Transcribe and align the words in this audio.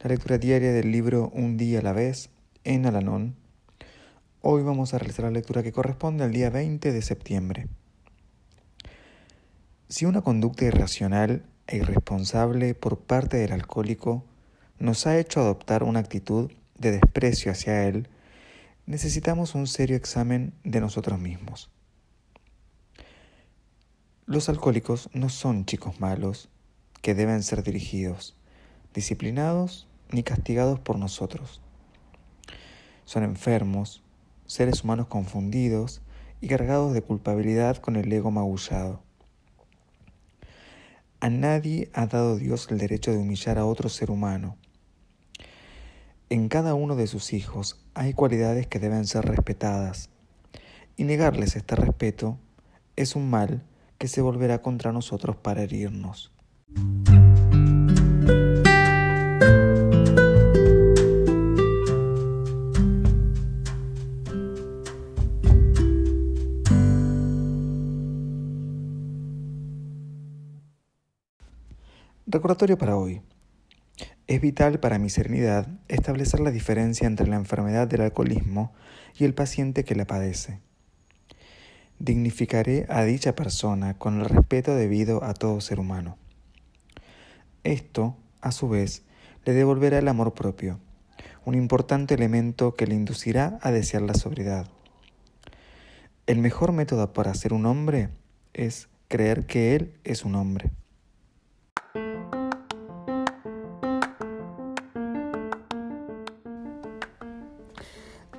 la 0.00 0.10
lectura 0.10 0.38
diaria 0.38 0.72
del 0.72 0.92
libro 0.92 1.28
Un 1.34 1.56
día 1.56 1.80
a 1.80 1.82
la 1.82 1.92
vez 1.92 2.30
en 2.62 2.86
Alanón 2.86 3.34
Hoy 4.42 4.62
vamos 4.62 4.94
a 4.94 4.98
realizar 4.98 5.24
la 5.24 5.32
lectura 5.32 5.64
que 5.64 5.72
corresponde 5.72 6.22
al 6.22 6.30
día 6.30 6.50
20 6.50 6.92
de 6.92 7.02
septiembre. 7.02 7.66
Si 9.88 10.06
una 10.06 10.22
conducta 10.22 10.66
irracional 10.66 11.44
e 11.66 11.78
irresponsable 11.78 12.76
por 12.76 13.00
parte 13.00 13.38
del 13.38 13.50
alcohólico 13.50 14.24
nos 14.78 15.04
ha 15.08 15.18
hecho 15.18 15.40
adoptar 15.40 15.82
una 15.82 15.98
actitud 15.98 16.52
de 16.78 16.92
desprecio 16.92 17.50
hacia 17.50 17.88
él, 17.88 18.08
necesitamos 18.86 19.56
un 19.56 19.66
serio 19.66 19.96
examen 19.96 20.54
de 20.62 20.80
nosotros 20.80 21.18
mismos. 21.18 21.70
Los 24.26 24.48
alcohólicos 24.48 25.10
no 25.12 25.28
son 25.28 25.64
chicos 25.64 25.98
malos 25.98 26.48
que 27.02 27.16
deben 27.16 27.42
ser 27.42 27.64
dirigidos, 27.64 28.36
disciplinados 28.94 29.87
ni 30.10 30.22
castigados 30.22 30.80
por 30.80 30.98
nosotros. 30.98 31.60
Son 33.04 33.22
enfermos, 33.22 34.02
seres 34.46 34.84
humanos 34.84 35.06
confundidos 35.06 36.02
y 36.40 36.48
cargados 36.48 36.92
de 36.92 37.02
culpabilidad 37.02 37.76
con 37.78 37.96
el 37.96 38.12
ego 38.12 38.30
magullado. 38.30 39.02
A 41.20 41.30
nadie 41.30 41.90
ha 41.94 42.06
dado 42.06 42.36
Dios 42.36 42.68
el 42.70 42.78
derecho 42.78 43.10
de 43.10 43.18
humillar 43.18 43.58
a 43.58 43.66
otro 43.66 43.88
ser 43.88 44.10
humano. 44.10 44.56
En 46.30 46.48
cada 46.48 46.74
uno 46.74 46.94
de 46.94 47.06
sus 47.06 47.32
hijos 47.32 47.84
hay 47.94 48.12
cualidades 48.12 48.66
que 48.66 48.78
deben 48.78 49.06
ser 49.06 49.24
respetadas, 49.24 50.10
y 50.96 51.04
negarles 51.04 51.56
este 51.56 51.74
respeto 51.74 52.38
es 52.96 53.16
un 53.16 53.30
mal 53.30 53.64
que 53.98 54.08
se 54.08 54.20
volverá 54.20 54.62
contra 54.62 54.92
nosotros 54.92 55.36
para 55.36 55.62
herirnos. 55.62 56.32
Recordatorio 72.30 72.76
para 72.76 72.94
hoy. 72.94 73.22
Es 74.26 74.42
vital 74.42 74.80
para 74.80 74.98
mi 74.98 75.08
serenidad 75.08 75.66
establecer 75.88 76.40
la 76.40 76.50
diferencia 76.50 77.06
entre 77.06 77.26
la 77.26 77.36
enfermedad 77.36 77.88
del 77.88 78.02
alcoholismo 78.02 78.74
y 79.18 79.24
el 79.24 79.32
paciente 79.32 79.82
que 79.82 79.94
la 79.94 80.06
padece. 80.06 80.60
Dignificaré 81.98 82.84
a 82.90 83.02
dicha 83.04 83.34
persona 83.34 83.96
con 83.96 84.20
el 84.20 84.26
respeto 84.26 84.74
debido 84.74 85.24
a 85.24 85.32
todo 85.32 85.62
ser 85.62 85.80
humano. 85.80 86.18
Esto, 87.64 88.14
a 88.42 88.52
su 88.52 88.68
vez, 88.68 89.04
le 89.46 89.54
devolverá 89.54 89.98
el 89.98 90.08
amor 90.08 90.34
propio, 90.34 90.80
un 91.46 91.54
importante 91.54 92.12
elemento 92.12 92.74
que 92.74 92.86
le 92.86 92.94
inducirá 92.94 93.58
a 93.62 93.70
desear 93.70 94.02
la 94.02 94.12
sobriedad. 94.12 94.68
El 96.26 96.40
mejor 96.40 96.72
método 96.72 97.10
para 97.14 97.32
ser 97.32 97.54
un 97.54 97.64
hombre 97.64 98.10
es 98.52 98.90
creer 99.08 99.46
que 99.46 99.74
él 99.74 99.94
es 100.04 100.26
un 100.26 100.34
hombre. 100.34 100.72